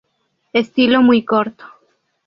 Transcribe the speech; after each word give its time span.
Estilo 0.51 1.03
muy 1.03 1.23
corto. 1.23 1.63